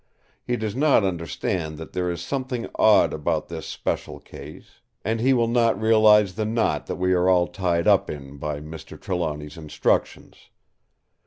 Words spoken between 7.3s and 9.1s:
tied up in by Mr.